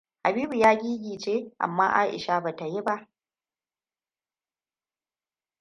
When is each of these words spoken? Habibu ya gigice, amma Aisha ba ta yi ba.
Habibu 0.23 0.53
ya 0.53 0.75
gigice, 0.75 1.51
amma 1.59 1.89
Aisha 1.93 2.39
ba 2.41 2.55
ta 2.55 2.65
yi 2.65 2.81
ba. 2.81 3.07